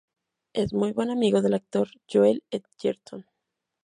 Es 0.53 0.73
muy 0.73 0.93
buen 0.93 1.11
amigo 1.11 1.43
del 1.43 1.53
actor 1.53 1.87
Joel 2.11 2.43
Edgerton. 2.49 3.27